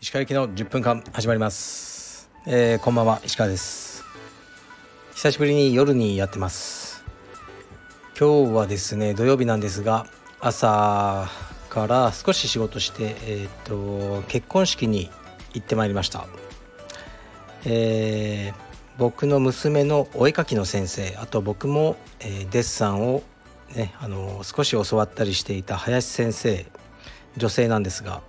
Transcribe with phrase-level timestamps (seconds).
[0.00, 4.04] 石川行きの10分間始まります、えー、こんばんは石川です。
[5.14, 7.04] 久しぶりに夜にやってます。
[8.16, 10.06] 今日はですね土曜日なんですが
[10.38, 11.28] 朝
[11.68, 15.10] から少し仕事してえっ、と結婚式に
[15.52, 16.28] 行ってまいりました。
[17.64, 18.54] えー、
[18.98, 23.24] 僕の娘のお絵描きの先生あと僕も、えーデッサンを
[23.74, 26.66] ねあの少し教わったりしていた林先生
[27.36, 28.22] 女性なんですが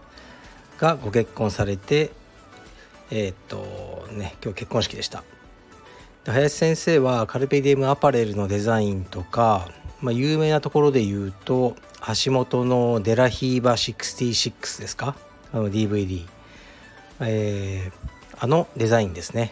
[0.77, 2.11] がご結婚されて
[3.09, 5.23] えーっとね今日結婚式でした。
[6.23, 9.69] で林先生はカルペディエムアパレルのデザインとか、
[10.01, 11.75] まあ、有名なところで言うと
[12.23, 15.15] 橋本のデラヒーバ66ですか？
[15.51, 16.25] あの DVD、
[17.19, 18.11] えー
[18.43, 19.51] あのデザインですね。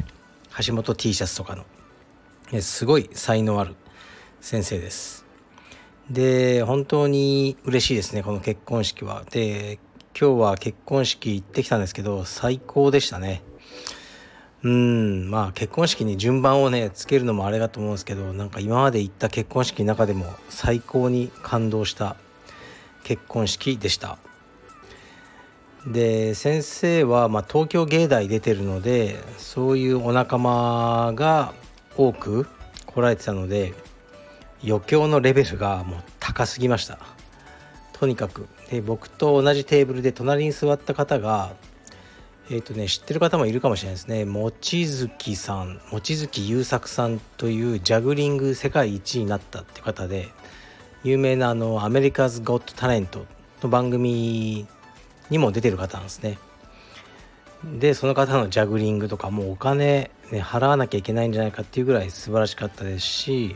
[0.66, 1.64] 橋本 T シャツとかの。
[2.52, 3.76] えすごい才能ある
[4.42, 5.26] 先生です。
[6.10, 9.24] で本当に嬉しいですねこの結婚式は。
[9.30, 9.80] で
[10.20, 13.44] 今日は結婚式行ってきたんですけど最高でしたね。
[14.64, 22.18] うんまあ結婚式に順番をねつけるのもあれだと思うんですけどなんか今まで行った結婚式の中でも最高に感動した
[23.04, 24.18] 結婚式でした。
[25.88, 31.54] で先生は、まあ、東京芸大出てるのでそういうお仲間が
[31.96, 32.48] 多く
[32.86, 33.74] 来られてたので
[34.64, 37.00] 余興のレベルがもう高すぎました。
[37.94, 38.48] とにかく。
[38.70, 41.54] で僕と同じテーブルで隣に座った方が
[42.52, 44.26] えっ、とね知ってる方もいるかもしれないですね。
[44.26, 50.30] 望月さん望月優作さんというジャグリング世界一になったって方で
[51.04, 53.26] 有名なあのアメリカズ・ゴット・タレント
[53.62, 54.68] の番組
[55.30, 56.40] にも出てる方なんですね。
[57.64, 63.56] でその方のジャグリングとかもうお金、ね、払わなきゃいけないんじゃないかっていうぐらい素晴らしかったですし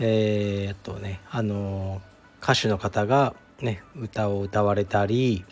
[0.00, 2.02] えー、あとねあの
[2.42, 5.44] 歌手の方がね歌を歌われたり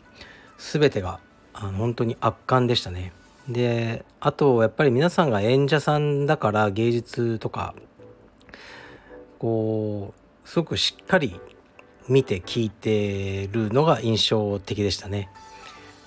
[0.58, 1.20] 全てが
[1.54, 3.12] あの本当に圧巻でしたね。
[3.48, 7.74] であとやっぱり皆さんが演者さんだから芸術とか
[9.38, 10.14] こ
[10.44, 11.40] うすごくしっかり
[12.08, 15.28] 見て聞いてるのが印象的でしたね。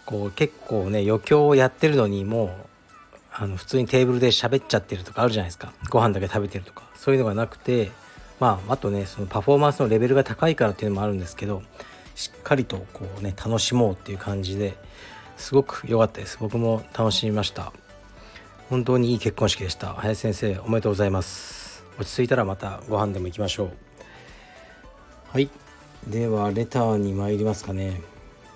[0.06, 2.50] こう結構ね余興をやってるのにもう
[3.34, 5.74] あの普通にテーブルで喋っちゃってるとかあるじゃないですか。
[5.90, 6.84] ご飯だけ食べてるとか。
[6.96, 7.92] そういうのがなくて
[8.40, 11.64] まああとねそのパフォーマンスのレベルが高いからっていうのもあるんですけど
[12.16, 14.78] しっかりとこうね楽しもうっていう感じで
[15.38, 16.38] すごく良かったです。
[16.40, 17.74] 僕も楽しみました。
[18.70, 19.94] 本当にいい結婚式でした。
[19.94, 21.84] 林先生おめでとうございます。
[22.00, 23.70] 落ち着いたらまたご飯でも行きましょう。
[25.32, 25.50] はい。
[26.08, 28.02] ではレターに参りますかね。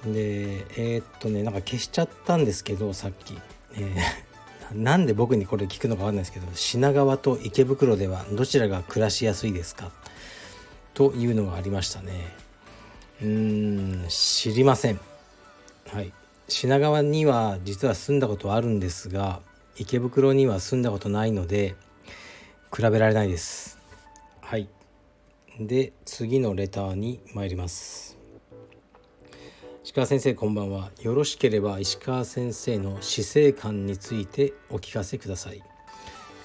[0.05, 3.37] でえーっとねなんか消しちゃったんですけどさっき、
[3.73, 4.28] えー
[4.73, 9.91] なんで僕にこれ聞くのかわかんないですけど品川と池袋ではどちらが暮らしやすいですか？
[10.93, 12.11] というのがありましたね。
[13.21, 14.99] うーん知りません。
[15.91, 16.13] はい。
[16.47, 19.41] 品川には実は住んだことあるんですが
[19.77, 21.75] 池袋には住んだことないので
[22.75, 23.79] 比べられないです。
[24.41, 24.67] はい。
[25.59, 28.18] で次のレターに参ります。
[29.89, 30.91] 石川先生こんばんは。
[31.01, 35.63] よろしければ石川先生の死生観についてお聞かせください。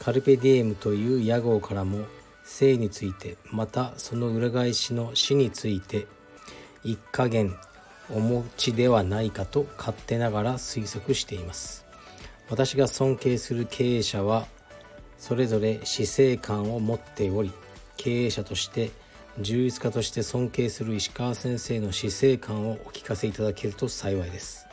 [0.00, 2.06] カルペディエムという屋号からも
[2.43, 6.06] 生についてまたその裏返しの死について
[6.84, 7.55] 一加減
[8.09, 11.84] お持ちではないかと勝手ながら推測しています。
[12.49, 14.47] 私が尊敬する経営者は
[15.19, 17.53] それぞれ死生観を持っており
[17.99, 18.91] 経営者として
[19.41, 24.67] 充実家として尊敬する石川先生の死生観をお聞かせいただけると幸いです。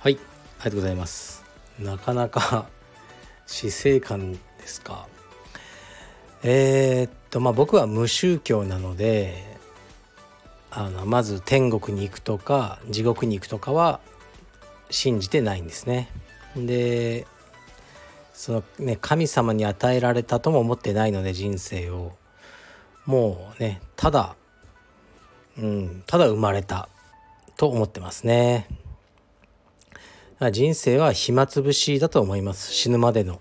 [0.00, 1.44] はいありがとうございます。
[1.78, 2.66] なかなか
[3.46, 5.06] 死生観ですか？
[6.42, 9.56] えー、っとまあ僕は無宗教なので
[10.70, 14.00] あのまず天国に行くとか地獄に行くとかは
[14.90, 16.08] 信じてないんですね。
[16.56, 17.26] で
[18.34, 22.18] そのね神様に与えられたとも思ってないので人生を。
[23.10, 24.36] もうねただ
[25.58, 26.88] うんただ生まれた
[27.56, 28.68] と思ってますね。
[30.52, 32.72] 人生は暇つぶしだと思います。
[32.72, 33.40] 死ぬまでの。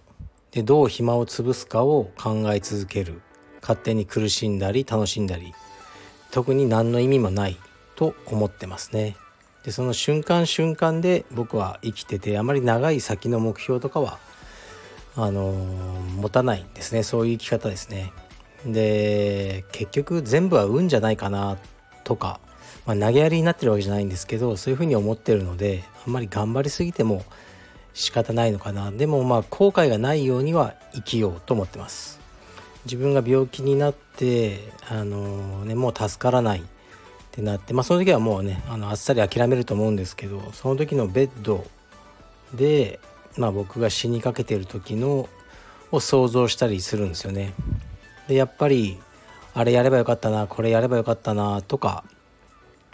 [0.51, 3.21] でどう暇を潰すかを考え続ける。
[3.61, 5.53] 勝手に苦しんだり楽しんだり。
[6.31, 7.57] 特に何の意味もない
[7.95, 9.15] と思ってますね。
[9.63, 14.17] でその瞬間瞬間で僕は生きててあまり長い先の目標とかは
[15.15, 17.03] あのー持たないんですね。
[17.03, 18.11] そういう生き方ですね。
[18.65, 21.57] で結局全部は運じゃないかな
[22.03, 22.39] とか、
[22.85, 27.23] まあ、投げやりになってるわけじゃないんですけどそういうふうに思ってるのであんまり頑張りすぎても
[27.93, 32.19] 仕方ないのかなでもまあ後悔がないようには生きようと思ってます
[32.85, 34.59] 自分が病気になって
[34.89, 36.63] あの、ね、もう助からないっ
[37.31, 41.65] てなって、まあ、その時はもうねあのあっさり諦めると思うんですけどその時のベッド
[42.53, 42.99] で、
[43.37, 45.29] まあ、僕が死にかけてる時の
[45.91, 47.53] を想像したりするんですよね。
[48.29, 48.99] でやっぱり
[49.55, 52.03] あれやればよかったなこれやればよかったなとか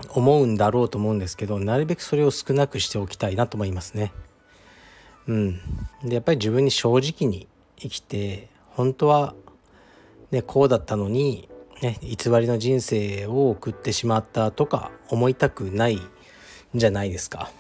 [0.10, 4.14] 思うんだろうと思うんですけどなるべくそれを少なくしておきたいなと思いますね。
[5.28, 5.60] うん、
[6.04, 7.48] でやっぱり自分に正直に
[7.78, 9.36] 生きて本当は、
[10.32, 11.50] ね、こうだったのに、
[11.82, 16.02] ね、偽りの人生を送ってしまったとか思いたくないん
[16.76, 17.52] じゃないですか。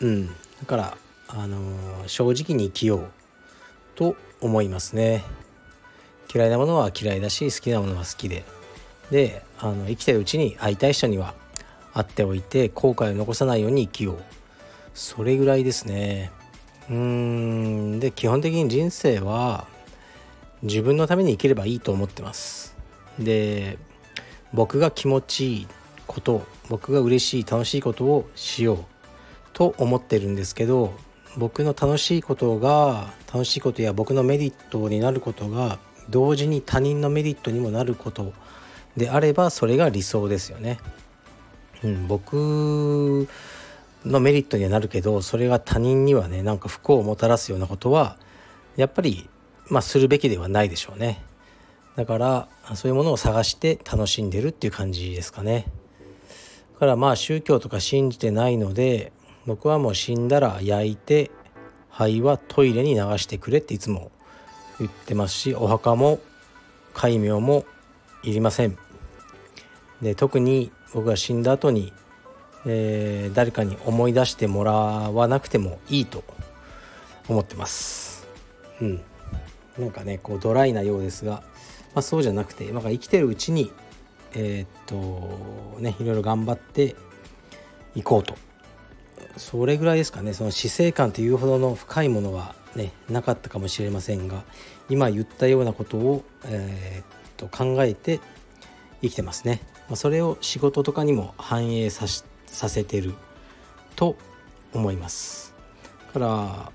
[0.00, 0.32] うん、だ
[0.66, 0.96] から、
[1.28, 3.10] あのー、正直に生きよう
[3.94, 5.24] と思いますね。
[6.32, 8.44] 嫌いなものは嫌いだし好きなものは好きで。
[9.10, 11.34] であの生きてるうちに会いたい人には
[11.92, 14.22] 会っておいて後悔を残さないように生きよう。
[14.94, 16.30] それぐらいですね。
[16.88, 18.00] うーん。
[18.00, 19.66] で基本的に人生は
[20.62, 22.74] 自分のために生きればいいと思ってます。
[23.18, 23.78] で
[24.52, 25.66] 僕が気持ちいい
[26.06, 28.78] こと僕が嬉しい楽しいことをしよう
[29.52, 30.94] と思ってるんですけど
[31.36, 35.78] 僕の楽しいことが楽しいことや僕のメリットになることが
[36.12, 38.32] 同時に他人のメリットにもなること
[38.96, 40.78] であればそれが理想ですよね。
[41.82, 43.26] うん、僕
[44.04, 48.16] のメリットにはなるけどそれが他人にはねなんか不幸をもたらすようなことは
[48.76, 49.28] やっぱり
[49.68, 51.22] まあするべきではないでしょうね。
[51.96, 55.66] だからそういうものを探して楽しんでるっていう感じですかね。
[56.74, 59.12] だからまあ宗教とか信じてないので
[59.46, 61.30] 僕はもう死んだら焼いて
[61.90, 64.11] 灰はトイレに流してくれっていつも
[64.82, 66.20] 言ってますしお墓も
[66.94, 67.64] 戒名も
[68.22, 68.76] いりません。
[70.00, 71.92] で特に僕が死んだ後に、
[72.66, 76.24] えー、誰かに思い出してもらわなくてもいいと
[77.28, 78.26] 思ってます。
[78.80, 79.00] うん。
[79.78, 81.42] なんかねこうドライなようですが、
[81.94, 83.72] まあ、そうじゃなくて、まあ、生きてるうちに
[84.34, 86.96] えー、っとねいろいろ頑張って
[87.94, 88.34] いこうと。
[89.36, 94.42] それぐらいですかねその死生観というほどの深いものはねなかったかもしれませんが
[94.88, 98.20] 今言ったようなことを、えー、と考えて
[99.00, 99.60] 生きてますね。
[99.88, 102.06] まあそれを仕事とかにも反映さ
[102.46, 103.14] させてる
[103.96, 104.16] と
[104.72, 105.54] 思います。
[106.12, 106.72] から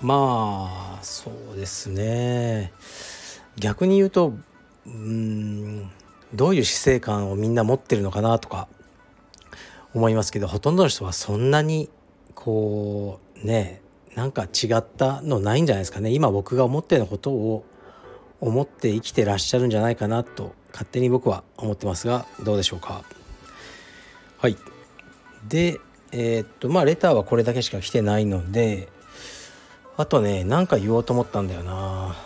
[0.00, 2.72] まあそうですね
[3.58, 4.34] 逆に言うと
[4.86, 5.90] うん
[6.34, 8.68] どういう死生観をみんな持ってるのかなとか
[9.96, 11.88] 思いますけどほとんどの人はそんなに
[12.34, 13.80] こうね
[14.14, 16.10] なんか違ったのないんじゃないですかね。
[16.10, 17.64] 今僕が思ってることを
[18.40, 23.04] 思って生きてらっしゃるんじゃないかなと勝手に僕は思ってますがどうでしょうか。
[24.38, 24.56] はい。
[25.48, 25.80] で
[26.12, 28.88] えー、っとまあレターはこれだけしか来てないので
[29.96, 32.16] あとね何か言おうと思ったんだよな。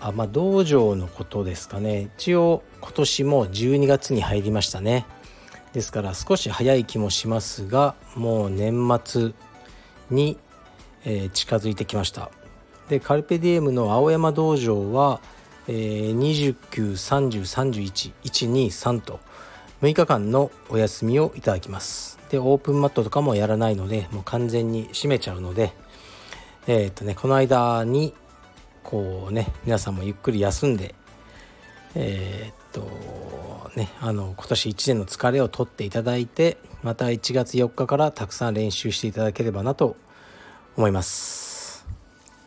[0.00, 2.10] あまあ道場のことですかね。
[2.16, 5.04] 一応今年も12月に入りましたね。
[5.72, 9.32] ですから少し早い気もしますがもう年末
[10.10, 10.38] に
[11.04, 12.30] え、近づいてきました。
[12.88, 15.20] でカルペディエムの青山道場は、
[15.68, 16.18] えー、
[16.60, 19.20] 293031123と
[19.80, 22.18] 6日間のお休みをいただきます。
[22.30, 25.72] でオープンマットとかもやらないのでもう完全に閉めちゃうので
[26.66, 28.14] えー、っとねこの間に
[28.82, 30.94] こうね皆さんもゆっくり休んで
[31.94, 39.96] えー、っとねあの今年1年の疲れを取っていただいてまた1月4日からたくさん練習していただければなと
[40.76, 41.86] 思います。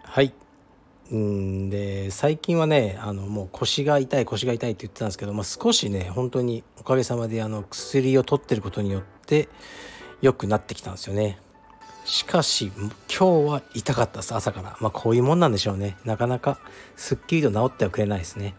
[0.03, 0.33] はい。
[1.11, 9.47] うんで最近はねあのもう腰が痛い腰が痛いって言ってたんですけど、まあ、少しね本当におかげさまであの薬を取ってることによって
[10.21, 11.39] 良くなってきたんですよね。
[12.05, 14.77] しかし今日は痛かったです朝から。
[14.79, 15.97] まあこういうもんなんでしょうね。
[16.05, 16.59] なかなか
[16.95, 18.55] すっきりと治ってはくれないですね。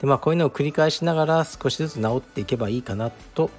[0.00, 3.50] でまあこういうのを繰り返しながら少しずつ治っていけばいいかなと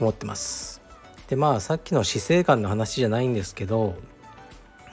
[0.00, 0.80] 思ってます。
[1.28, 3.96] でまあさっきの死生観の話じゃないんですけど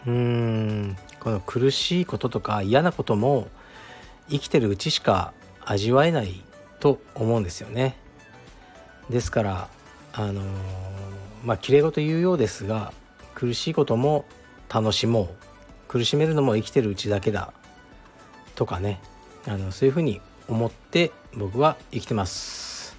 [0.05, 3.47] うーんこの苦しいこととか嫌なことも
[4.29, 5.33] 生きてるうちしか
[5.63, 6.41] 味わえない
[6.79, 7.97] と思うんですよね。
[9.09, 9.67] ですから
[10.13, 10.45] あのー、
[11.43, 12.93] まあきれい事言うようですが
[13.35, 14.25] 苦しいことも
[14.69, 15.51] 楽しもう。
[15.91, 17.51] 苦しめるのも生きてるうちだけだ。
[18.55, 19.01] とかね。
[19.45, 20.21] あのそういうふうに
[20.53, 22.97] 思って僕は生きてます。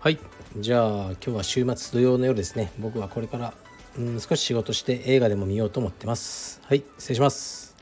[0.00, 0.18] はい。
[0.56, 2.72] じゃあ今日は週末土曜の夜ですね。
[2.78, 3.54] 僕はこれから
[3.98, 6.60] うん少し仕事して映画でも見ようと思ってます。
[6.64, 7.74] はい失礼します。